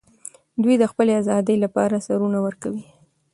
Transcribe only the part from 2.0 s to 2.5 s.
سرونه